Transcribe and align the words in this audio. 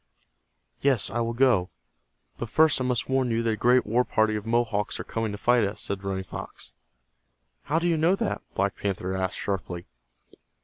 "Yes, 0.79 1.11
I 1.11 1.19
will 1.19 1.35
go, 1.35 1.69
but 2.39 2.49
first 2.49 2.81
I 2.81 2.83
must 2.83 3.07
warn 3.07 3.29
you 3.29 3.43
that 3.43 3.49
a 3.51 3.55
great 3.55 3.85
war 3.85 4.03
party 4.03 4.35
of 4.35 4.47
Mohawks 4.47 4.99
are 4.99 5.03
coming 5.03 5.31
to 5.31 5.37
fight 5.37 5.63
us," 5.63 5.79
said 5.79 6.03
Running 6.03 6.23
Fox. 6.23 6.71
"How 7.65 7.77
do 7.77 7.87
you 7.87 7.97
know 7.97 8.15
that?" 8.15 8.41
Black 8.55 8.75
Panther 8.75 9.15
asked, 9.15 9.37
sharply. 9.37 9.85